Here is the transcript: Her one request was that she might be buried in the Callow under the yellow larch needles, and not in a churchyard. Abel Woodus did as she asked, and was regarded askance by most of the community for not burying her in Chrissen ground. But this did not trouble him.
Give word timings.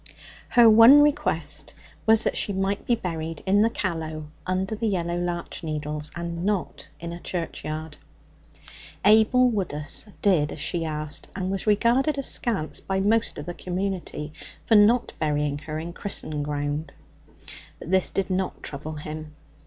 Her 0.49 0.67
one 0.67 1.03
request 1.03 1.75
was 2.07 2.23
that 2.23 2.35
she 2.35 2.51
might 2.53 2.87
be 2.87 2.95
buried 2.95 3.43
in 3.45 3.61
the 3.61 3.69
Callow 3.69 4.31
under 4.47 4.73
the 4.73 4.87
yellow 4.87 5.15
larch 5.15 5.63
needles, 5.63 6.09
and 6.15 6.43
not 6.43 6.89
in 6.99 7.13
a 7.13 7.19
churchyard. 7.19 7.97
Abel 9.05 9.47
Woodus 9.47 10.07
did 10.23 10.51
as 10.51 10.59
she 10.59 10.83
asked, 10.85 11.27
and 11.35 11.51
was 11.51 11.67
regarded 11.67 12.17
askance 12.17 12.79
by 12.81 12.99
most 12.99 13.37
of 13.37 13.45
the 13.45 13.53
community 13.53 14.33
for 14.65 14.73
not 14.73 15.13
burying 15.19 15.59
her 15.59 15.77
in 15.77 15.93
Chrissen 15.93 16.41
ground. 16.41 16.91
But 17.77 17.91
this 17.91 18.09
did 18.09 18.31
not 18.31 18.63
trouble 18.63 18.93
him. 18.93 19.35